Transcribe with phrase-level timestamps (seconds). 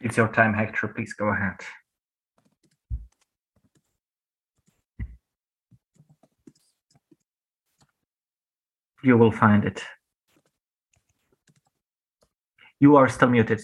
[0.00, 0.88] It's your time, Hector.
[0.88, 1.58] Please go ahead.
[9.02, 9.82] You will find it.
[12.78, 13.60] You are still muted.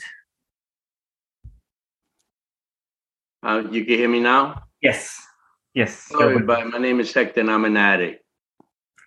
[3.42, 4.64] Uh, you can hear me now?
[4.80, 5.20] Yes.
[5.72, 6.08] Yes.
[6.10, 6.68] Hello, everybody.
[6.68, 8.24] My name is Hector and I'm an addict.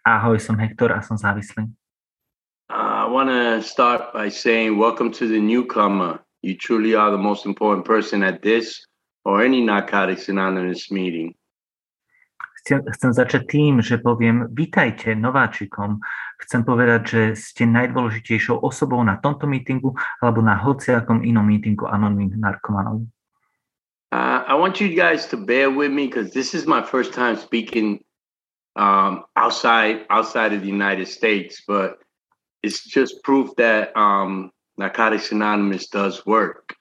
[0.08, 1.68] Ahoj, som Hector a som závislý.
[2.70, 6.20] Uh, I want to start by saying welcome to the newcomer.
[6.48, 8.80] You truly are the most important person at this
[9.26, 11.36] or any Narcotics Anonymous meeting.
[12.64, 16.00] Chcem, chcem začať tým, že poviem, vítajte nováčikom.
[16.40, 19.44] Povedať, že ste najdôležitejšou osobou na tomto
[20.24, 23.04] alebo na hociakom inom anonimných narkomanov.
[24.16, 27.36] Uh, I want you guys to bear with me because this is my first time
[27.36, 28.00] speaking
[28.80, 32.00] um, outside outside of the United States, but
[32.64, 36.78] it's just proof that um, Narcotics Anonymous does work.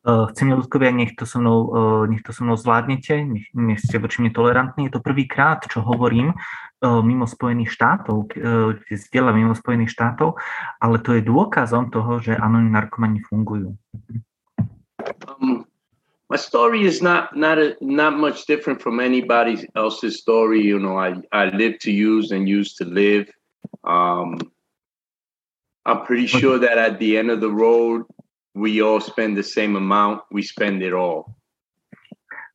[0.00, 3.76] Uh, chcem ľudkovia, nech to so mnou, uh, nech to so mnou zvládnete, nech, nech
[3.76, 4.88] ste voči mne tolerantní.
[4.88, 10.40] Je to prvýkrát, čo hovorím uh, mimo Spojených štátov, kde zdieľam mimo Spojených štátov,
[10.80, 13.76] ale to je dôkazom toho, že anonimní narkomani fungujú.
[15.28, 15.68] Um,
[16.32, 20.64] my story is not not a, not much different from anybody else's story.
[20.64, 23.28] You know, I I live to use and use to live.
[23.84, 24.40] Um,
[25.86, 28.04] I'm pretty sure that at the end of the road,
[28.54, 31.36] we all spend the same amount, we spend it all.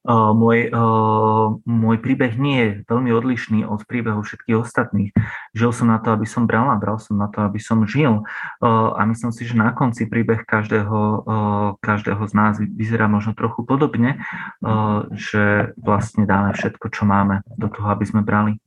[0.06, 5.10] Uh, môj, uh, môj príbeh nie je veľmi odlišný od príbehu všetkých ostatných.
[5.58, 8.22] Žil som na to, aby som bral a bral som na to, aby som žil.
[8.62, 13.34] Uh, a myslím si, že na konci príbeh každého, uh, každého z nás vyzerá možno
[13.34, 14.22] trochu podobne,
[14.62, 18.62] uh, že vlastne dáme všetko, čo máme do toho, aby sme brali.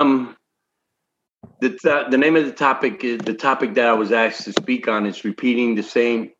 [0.00, 0.32] Um,
[1.60, 4.88] the the name of the topic is the topic that I was asked to speak
[4.88, 6.30] on is repeating the same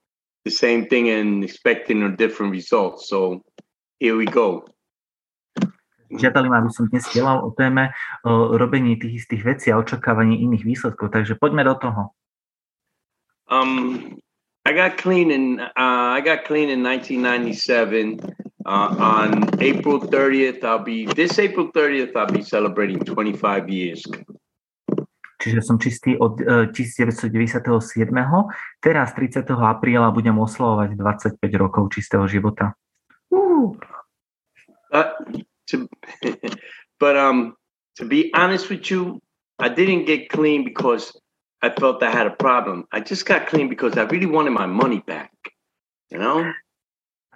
[0.44, 3.02] the same thing and expecting a different result.
[3.02, 3.42] So
[3.98, 4.68] here we go.
[6.06, 7.90] Žiadali ma, aby som dnes delal o téme
[8.22, 12.14] o robení tých istých vecí a očakávanie iných výsledkov, takže poďme do toho.
[13.50, 14.14] Um,
[14.62, 18.22] I got clean in uh, I got clean in 1997.
[18.66, 19.30] Uh, on
[19.62, 22.14] April 30th, I'll be this April 30th.
[22.14, 24.02] I'll be celebrating 25 years.
[25.46, 27.30] Čiže som čistý od 1997.
[28.82, 29.46] Teraz 30.
[29.46, 30.98] apríla budem oslavovať
[31.38, 32.74] 25 rokov čistého života.
[33.30, 35.06] Uh,
[35.70, 35.86] to,
[37.02, 37.54] but um,
[37.94, 39.22] to be honest with you,
[39.62, 41.14] I didn't get clean because
[41.62, 42.90] I felt I had a problem.
[42.90, 45.30] I just got clean because I really wanted my money back.
[46.10, 46.50] You know?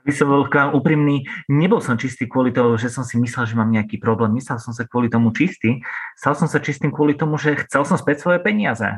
[0.00, 3.68] Aby som bol úprimný, nebol som čistý kvôli tomu, že som si myslel, že mám
[3.68, 4.32] nejaký problém.
[4.36, 5.84] Myslel som sa kvôli tomu čistý.
[6.16, 8.88] Stal som sa čistým kvôli tomu, že chcel som späť svoje peniaze.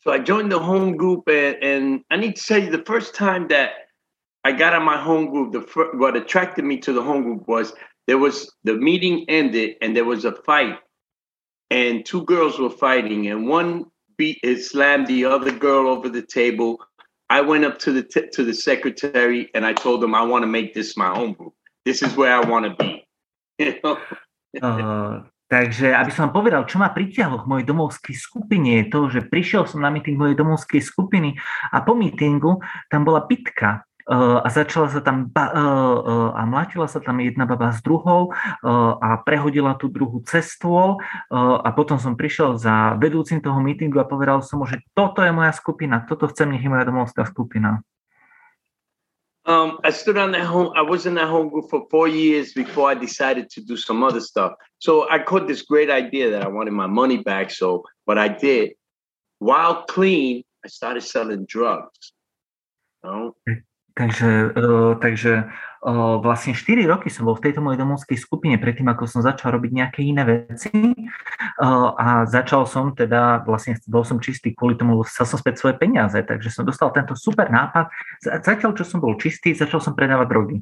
[0.00, 3.12] So I joined the home group and, and I need to tell you the first
[3.12, 3.90] time that
[4.46, 5.66] I got on my home group, the
[5.98, 7.74] what attracted me to the home group was
[8.06, 10.78] there was the meeting ended and there was a fight
[11.70, 16.78] and two girls were fighting and one beat slammed the other girl over the table
[17.28, 20.42] I went up to the t- to the secretary and I told him I want
[20.42, 21.54] to make this my home group.
[21.84, 23.06] This is where I want to be.
[24.56, 25.20] Uh,
[25.52, 29.68] takže aby som povedal, čo ma pritiahlo k mojej domovskej skupine, je to, že prišiel
[29.68, 31.36] som na meeting mojej domovskej skupiny
[31.76, 32.56] a po meetingu
[32.88, 37.18] tam bola bitka uh, a začala sa tam ba- uh, uh, a mlátila sa tam
[37.18, 41.02] jedna baba s druhou uh, a prehodila tú druhú cez stôl
[41.34, 45.34] a potom som prišiel za vedúcim toho meetingu a povedal som mu, že toto je
[45.34, 47.82] moja skupina, toto chcem, nech moja domovská skupina.
[49.46, 50.72] Um, I stood on that home.
[50.74, 54.02] I was in that home group for four years before I decided to do some
[54.02, 54.58] other stuff.
[54.78, 57.54] So I caught this great idea that I wanted my money back.
[57.54, 58.74] So what I did,
[59.38, 62.10] while clean, I started selling drugs.
[63.04, 63.34] You know?
[63.96, 68.84] Takže, uh, takže uh, vlastne 4 roky som bol v tejto mojej domovskej skupine predtým,
[68.92, 74.20] ako som začal robiť nejaké iné veci uh, a začal som teda, vlastne bol som
[74.20, 77.88] čistý kvôli tomu, chcel som späť svoje peniaze, takže som dostal tento super nápad.
[78.20, 80.56] Zatiaľ, čo som bol čistý, začal som predávať drogy.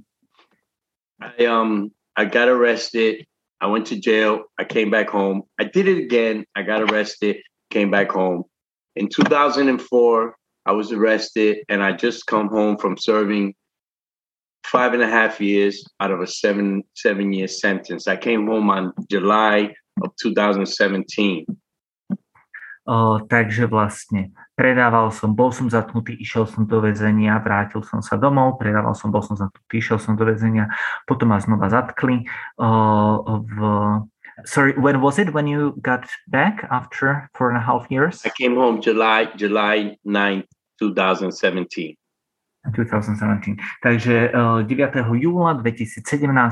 [1.18, 3.26] I, um, I got arrested,
[3.58, 7.42] I went to jail, I came back home, I did it again, I got arrested,
[7.74, 8.46] came back home.
[8.94, 9.74] In 2004,
[10.66, 13.54] I was arrested and I just come home from serving
[14.64, 18.08] five and a half years out of a seven seven year sentence.
[18.08, 21.46] I came home on July of 2017.
[22.84, 28.20] O, takže vlastne predával som, bol som zatknutý, išiel som do väzenia, vrátil som sa
[28.20, 30.68] domov, predával som, bol som zatknutý, išiel som do väzenia,
[31.08, 32.28] potom ma znova zatkli.
[32.60, 33.56] O, v,
[34.44, 38.20] sorry, when was it when you got back after four and a half years?
[38.20, 41.98] I came home July July 9th, 2017.
[42.64, 43.60] 2017.
[43.84, 45.20] Takže 9.
[45.20, 46.00] júla 2017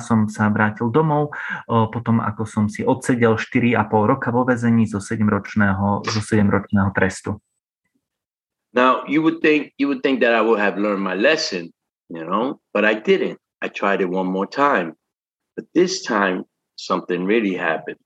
[0.04, 1.32] som sa vrátil domov,
[1.64, 7.40] potom ako som si odsedel 4,5 roka vo vezení zo 7-ročného, zo 7-ročného trestu.
[8.76, 11.72] Now you would think you would think that I would have learned my lesson,
[12.12, 13.40] you know, but I didn't.
[13.64, 14.92] I tried it one more time.
[15.56, 16.44] But this time
[16.76, 18.00] something really happened.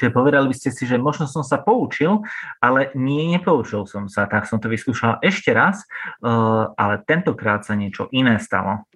[0.00, 2.24] Čiže povedali by ste si, že možno som sa poučil,
[2.64, 5.84] ale nie, nepoučil som sa, tak som to vyskúšal ešte raz,
[6.24, 8.88] uh, ale tentokrát sa niečo iné stalo.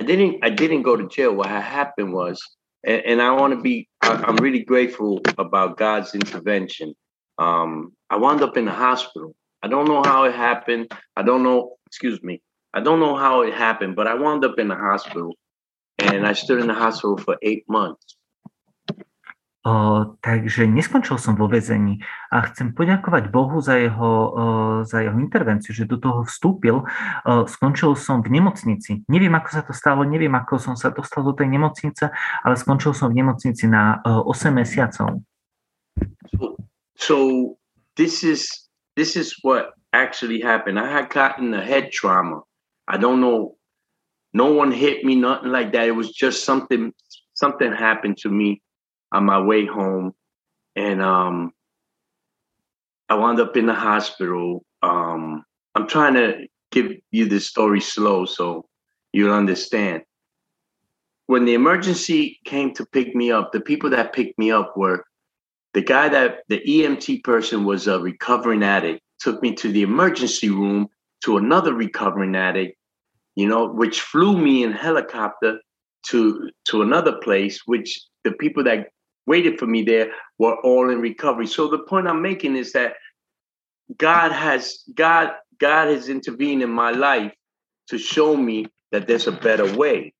[0.00, 1.36] I didn't, I didn't go to jail.
[1.36, 2.40] What happened was,
[2.80, 6.96] and, and I want to be, I'm really grateful about God's intervention.
[7.36, 9.36] Um, I wound up in the hospital.
[9.60, 10.92] I don't know how it happened.
[11.12, 12.40] I don't know, excuse me.
[12.72, 15.36] I don't know how it happened, but I wound up in the hospital
[15.98, 18.15] and I stood in the hospital for eight months.
[19.66, 21.98] Uh, takže neskončil som vo vezení
[22.30, 26.86] a chcem poďakovať Bohu za jeho, uh, za jeho intervenciu, že do toho vstúpil.
[27.26, 29.02] Uh, skončil som v nemocnici.
[29.10, 32.14] Neviem, ako sa to stalo, neviem, ako som sa dostal do tej nemocnice,
[32.46, 35.26] ale skončil som v nemocnici na 8 mesiacov.
[36.30, 36.54] So,
[36.94, 37.16] so
[37.98, 38.46] this is
[38.94, 40.78] this is what actually happened.
[40.78, 42.46] I had gotten a head trauma.
[42.86, 43.58] I don't know.
[44.30, 45.90] No one hit me, nothing like that.
[45.90, 46.94] It was just something
[47.34, 48.62] something happened to me
[49.16, 50.12] on my way home,
[50.76, 51.52] and um,
[53.08, 54.64] I wound up in the hospital.
[54.82, 58.66] Um, I'm trying to give you the story slow so
[59.12, 60.02] you'll understand.
[61.26, 65.04] When the emergency came to pick me up, the people that picked me up were
[65.72, 70.50] the guy that the EMT person was a recovering addict, took me to the emergency
[70.50, 70.88] room
[71.24, 72.76] to another recovering addict,
[73.34, 75.58] you know, which flew me in helicopter
[76.08, 78.88] to to another place, which the people that
[79.26, 81.46] waited for me there were all in recovery.
[81.46, 82.94] So the point I'm making is that
[83.98, 87.32] God has God God has intervened in my life
[87.88, 90.12] to show me that there's a better way.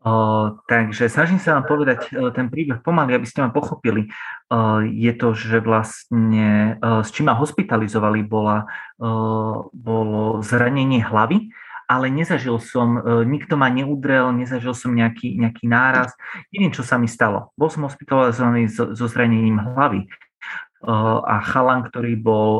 [0.00, 4.08] Uh, takže snažím sa vám povedať ten príbeh pomaly, aby ste ma pochopili.
[4.48, 8.64] Uh, je to, že vlastne uh, s čím ma hospitalizovali bola,
[8.96, 11.52] uh, bolo zranenie hlavy
[11.90, 16.14] ale nezažil som, e, nikto ma neudrel, nezažil som nejaký, nejaký náraz,
[16.54, 17.50] neviem, čo sa mi stalo.
[17.58, 20.06] Bol som hospitalizovaný so, so zranením hlavy
[20.80, 22.52] a chalan, ktorý bol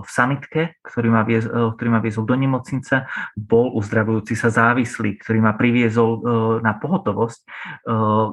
[0.00, 3.04] v sanitke, ktorý ma, viez, ktorý ma viezol do nemocnice,
[3.36, 6.24] bol uzdravujúci sa závislý, ktorý ma priviezol
[6.64, 7.40] na pohotovosť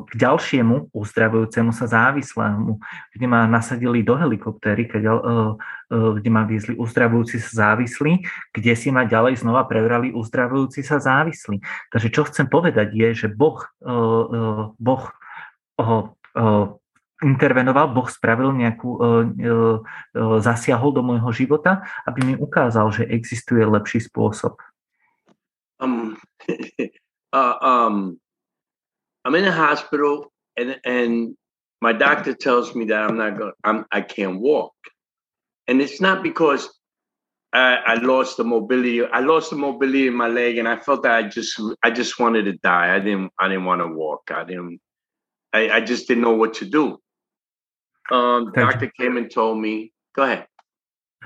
[0.08, 2.80] k ďalšiemu uzdravujúcemu sa závislému,
[3.12, 8.24] kde ma nasadili do helikoptéry, kde ma viezli uzdravujúci sa závislí,
[8.56, 11.60] kde si ma ďalej znova prevrali uzdravujúci sa závislí.
[11.92, 13.60] Takže čo chcem povedať je, že Boh,
[14.80, 15.04] boh
[17.24, 19.00] intervenoval, Boh spravil nejakú,
[20.44, 24.60] zasiahol do môjho života, aby mi ukázal, že existuje lepší spôsob.
[25.80, 26.20] Um,
[27.34, 28.20] uh, um,
[29.26, 31.36] I'm in a hospital and and
[31.82, 34.74] my doctor tells me that I'm not going I'm I can't walk.
[35.68, 36.70] And it's not because
[37.54, 39.06] I, I lost the mobility.
[39.06, 42.20] I lost the mobility in my leg and I felt that I just I just
[42.20, 42.96] wanted to die.
[42.96, 44.32] I didn't I didn't want to walk.
[44.32, 44.80] I didn't
[45.54, 47.00] I, I just didn't know what to do.
[48.12, 50.48] Um, doctor came and told me, go ahead.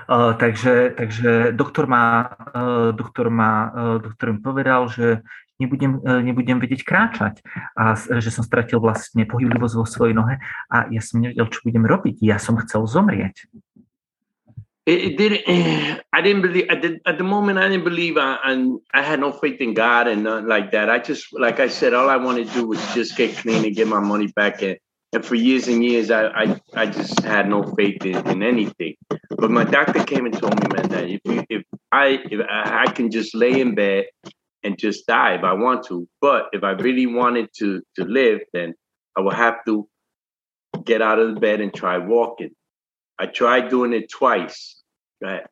[0.08, 5.26] Uh, takže, takže doktor má, uh, doktor má, uh, doktor mi povedal, že
[5.58, 7.42] nebudem, uh, nebudem vedieť kráčať
[7.74, 10.38] a že som stratil vlastne pohyblivosť vo svojej nohe
[10.70, 12.22] a ja som nevedel, čo budem robiť.
[12.22, 13.50] Ja som chcel zomrieť.
[14.88, 15.44] It, it didn't.
[16.16, 16.66] I didn't believe.
[16.70, 18.16] I did, at the moment, I didn't believe.
[18.16, 18.52] I, I
[18.94, 20.88] I had no faith in God and nothing like that.
[20.88, 23.76] I just, like I said, all I wanted to do was just get clean and
[23.76, 24.78] get my money back and
[25.12, 28.94] and for years and years, I, I, I just had no faith in, in anything.
[29.30, 32.90] But my doctor came and told me, man, that if you, if I if I
[32.92, 34.06] can just lay in bed
[34.62, 38.40] and just die if I want to, but if I really wanted to to live,
[38.52, 38.74] then
[39.16, 39.88] I would have to
[40.84, 42.50] get out of the bed and try walking.
[43.18, 44.82] I tried doing it twice.
[45.22, 45.46] Go ahead.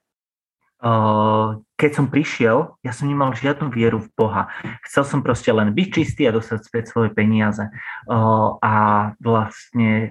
[0.80, 4.48] Uh, keď som prišiel, ja som nemal žiadnu vieru v Boha.
[4.88, 7.68] Chcel som proste len byť čistý a dostať späť svoje peniaze.
[8.08, 8.74] A
[9.20, 10.08] vlastne,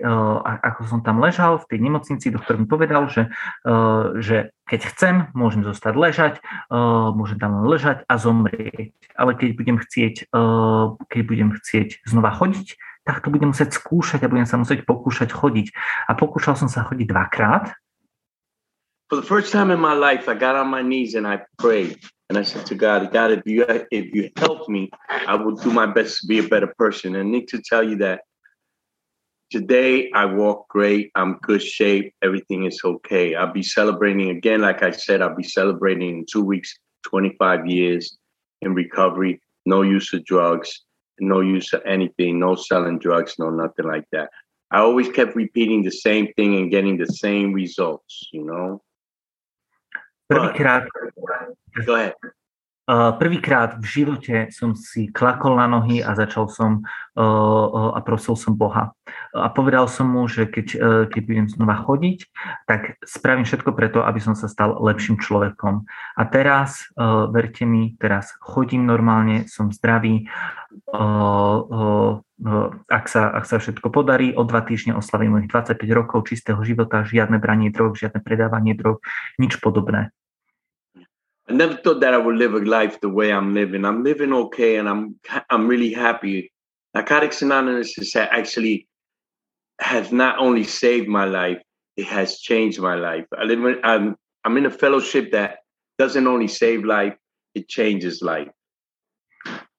[0.61, 3.33] ako som tam ležal v tej nemocnici, doktor mi povedal, že,
[4.21, 6.33] že keď chcem, môžem zostať ležať,
[7.17, 8.93] môžem tam ležať a zomrieť.
[9.17, 10.29] Ale keď budem chcieť,
[11.09, 15.29] keď budem chcieť znova chodiť, tak to budem musieť skúšať a budem sa musieť pokúšať
[15.29, 15.73] chodiť.
[16.09, 17.73] A pokúšal som sa chodiť dvakrát
[19.09, 21.99] for the first time in my life, I got on my knees and I prayed.
[22.29, 25.71] And I said to God, God, if you if you help me, I will do
[25.71, 27.15] my best to be a better person.
[27.15, 28.21] And I need to tell you that
[29.51, 31.11] today I walk great.
[31.13, 32.15] I'm good shape.
[32.23, 33.35] Everything is okay.
[33.35, 34.61] I'll be celebrating again.
[34.61, 38.17] Like I said, I'll be celebrating in two weeks, 25 years
[38.61, 39.39] in recovery.
[39.67, 40.81] No use of drugs,
[41.19, 44.31] no use of anything, no selling drugs, no nothing like that.
[44.71, 48.81] I always kept repeating the same thing and getting the same results, you know.
[50.29, 50.55] But,
[51.85, 52.13] go ahead.
[52.85, 56.85] Prvýkrát v živote som si klakol na nohy a začal som
[57.17, 58.93] a prosil som Boha.
[59.33, 60.77] A povedal som mu, že keď, e,
[61.09, 62.19] keď budem znova chodiť,
[62.67, 65.87] tak spravím všetko preto, aby som sa stal lepším človekom.
[66.15, 70.27] A teraz, e, verte mi, teraz chodím normálne, som zdravý,
[72.85, 77.07] ak sa, ak sa všetko podarí, o dva týždne oslavím mojich 25 rokov čistého života,
[77.07, 78.99] žiadne branie drog, žiadne predávanie drog,
[79.39, 80.11] nič podobné.
[81.47, 83.85] I never thought that I would live a life the way I'm living.
[83.85, 85.15] I'm living okay, and I'm
[85.49, 86.51] I'm really happy.
[86.93, 88.87] Narcotics Anonymous has actually
[89.79, 91.61] has not only saved my life,
[91.97, 93.25] it has changed my life.
[93.37, 95.59] I live in, I'm I'm in a fellowship that
[95.97, 97.15] doesn't only save life,
[97.53, 98.49] it changes life.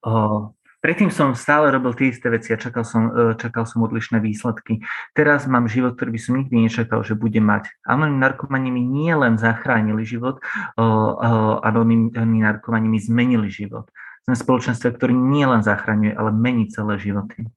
[0.04, 0.54] Oh,
[0.86, 4.86] Predtým som stále robil tie isté veci a čakal som, e, čakal som odlišné výsledky.
[5.18, 7.74] Teraz mám život, ktorý by som nikdy nečakal, že budem mať.
[7.82, 10.38] Anonimní narkomani mi nie len zachránili život,
[10.78, 13.90] anonimní narkomani mi zmenili život.
[14.30, 17.50] Sme spoločenstve, ktorý nie len zachraňuje, ale mení celé životy.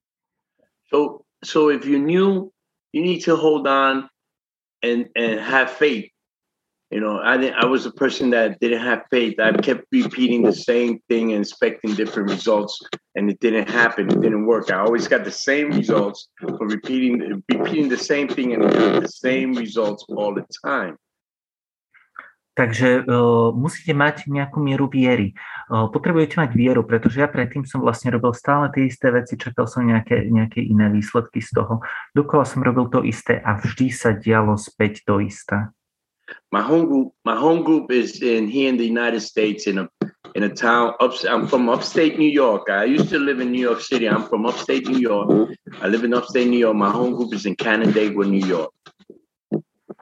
[0.90, 2.50] So, so if you knew
[2.98, 4.10] you need to hold on
[4.82, 6.10] and, and have faith
[6.90, 9.40] You know, I didn't, I was a person that didn't have faith.
[9.40, 12.82] I kept repeating the same thing and expecting different results,
[13.14, 14.10] and it didn't happen.
[14.10, 14.72] It didn't work.
[14.72, 19.54] I always got the same results for repeating repeating the same thing and the same
[19.54, 20.98] results all the time.
[22.60, 25.32] Takže uh, musíte mať nejakú mieru viery.
[25.72, 29.64] Uh, potrebujete mať vieru, pretože ja predtým som vlastne robil stále tie isté veci, čakal
[29.64, 31.80] som nejaké, nejaké iné výsledky z toho.
[32.12, 35.72] Dokola som robil to isté a vždy sa dialo späť to isté.
[36.52, 39.90] My home group my home group is in here in the united states in a
[40.36, 42.70] in a town up i'm from upstate new york.
[42.70, 44.08] I used to live in new york city.
[44.08, 45.50] I'm from upstate new york.
[45.82, 46.76] I live in upstate new york.
[46.76, 48.74] My home group is in canandaigua new york.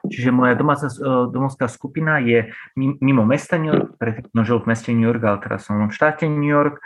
[0.08, 0.88] Čiže moja domáca,
[1.28, 2.48] domovská skupina je
[2.80, 6.24] mimo mesta New York, predtým žil v meste New York, ale teraz som v štáte
[6.24, 6.80] New York,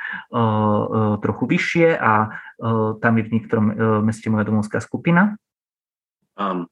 [1.22, 2.34] trochu vyššie a
[2.98, 3.66] tam je v niektorom
[4.02, 5.38] meste moja domovská skupina.
[6.34, 6.71] Um,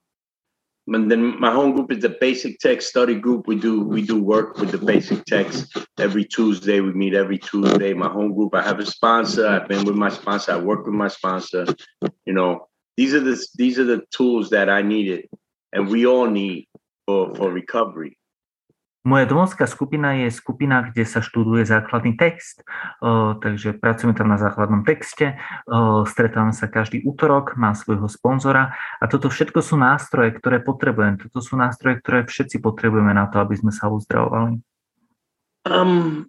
[0.87, 3.46] and then my home group is the basic text study group.
[3.46, 6.80] We do we do work with the basic text every Tuesday.
[6.80, 7.92] We meet every Tuesday.
[7.92, 8.54] My home group.
[8.54, 9.46] I have a sponsor.
[9.46, 10.52] I've been with my sponsor.
[10.52, 11.66] I work with my sponsor.
[12.26, 15.28] You know, these are the these are the tools that I needed,
[15.72, 16.66] and we all need
[17.06, 18.16] for for recovery.
[19.00, 22.61] Moja domovská skupina je skupina, kde sa študuje základný text,
[23.40, 25.40] takže pracujeme tam na základnom texte,
[26.04, 31.16] stretávame sa každý útorok, má svojho sponzora a toto všetko sú nástroje, ktoré potrebujem.
[31.16, 34.61] Toto sú nástroje, ktoré všetci potrebujeme na to, aby sme sa uzdravovali.
[35.64, 36.28] Um,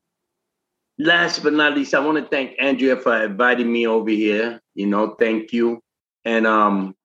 [0.95, 4.63] last but not least, I want to thank Andrea for inviting me over here.
[4.79, 5.83] You know, thank you.
[6.23, 6.95] And um,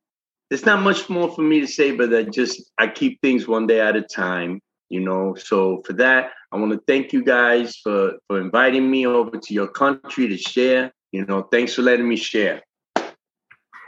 [0.46, 3.66] there's not much more for me to say, but I just I keep things one
[3.66, 4.62] day at a time.
[4.88, 9.06] You know so for that i want to thank you guys for for inviting me
[9.06, 12.62] over to your country to share you know thanks for letting me share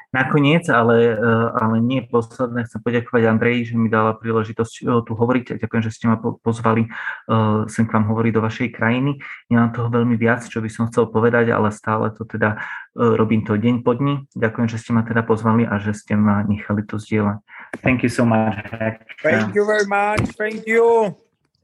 [0.09, 5.13] Nakoniec, ale, eh, ale nie posledné, chcem poďakovať Andreji, že mi dala príležitosť eh, tu
[5.13, 9.21] hovoriť a ďakujem, že ste ma pozvali uh, sem k vám hovoriť do vašej krajiny.
[9.53, 12.57] Nemám toho veľmi viac, čo by som chcel povedať, ale stále to teda
[12.97, 14.25] robím to deň po dni.
[14.33, 17.45] Ďakujem, že ste ma teda pozvali a že ste ma nechali to zdieľať.
[17.83, 19.07] Thank you so much, Hector.
[19.23, 20.21] Thank you very much.
[20.21, 21.17] Thank you.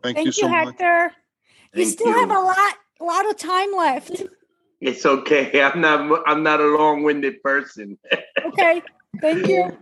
[0.02, 1.04] Thank, Thank you, so Hector.
[1.04, 1.12] Much.
[1.74, 2.14] You still you.
[2.14, 4.22] have a lot, a lot of time left.
[4.80, 5.62] It's okay.
[5.62, 6.22] I'm not.
[6.26, 7.98] I'm not a long-winded person.
[8.46, 8.82] okay.
[9.20, 9.76] Thank you.